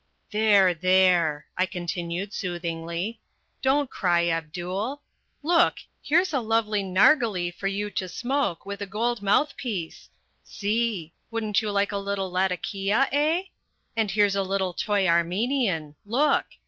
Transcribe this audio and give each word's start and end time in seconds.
"There, 0.31 0.73
there," 0.73 1.45
I 1.59 1.67
continued 1.67 2.33
soothingly. 2.33 3.19
"Don't 3.61 3.87
cry, 3.91 4.29
Abdul. 4.29 5.03
Look! 5.43 5.75
Here's 6.01 6.33
a 6.33 6.39
lovely 6.39 6.81
narghileh 6.81 7.51
for 7.53 7.67
you 7.67 7.91
to 7.91 8.09
smoke, 8.09 8.65
with 8.65 8.81
a 8.81 8.87
gold 8.87 9.21
mouthpiece. 9.21 10.09
See! 10.43 11.13
Wouldn't 11.29 11.61
you 11.61 11.69
like 11.69 11.91
a 11.91 11.99
little 11.99 12.31
latakia, 12.31 13.09
eh? 13.11 13.43
And 13.95 14.09
here's 14.09 14.35
a 14.35 14.41
little 14.41 14.73
toy 14.73 15.05
Armenian 15.07 15.93
look! 16.03 16.47